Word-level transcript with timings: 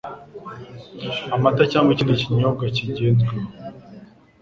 amata 1.35 1.63
cyangwa 1.71 1.91
ikindi 1.91 2.21
kinyobwa 2.21 2.63
kigenzweho 2.75 3.47